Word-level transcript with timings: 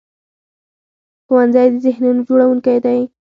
ښوونځی 1.25 1.67
د 1.73 1.75
ذهنونو 1.85 2.21
جوړوونکی 2.27 2.77
دی 2.85 2.99